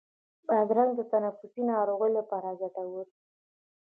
[0.47, 3.21] بادرنګ د تنفسي ناروغیو لپاره ګټور دی.